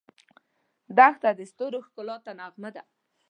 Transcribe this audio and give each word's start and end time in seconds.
دښته 0.97 1.29
د 1.39 1.41
ستورو 1.51 1.79
ښکلا 1.85 2.17
ته 2.25 2.31
نغمه 2.39 2.69
ده. 2.75 2.83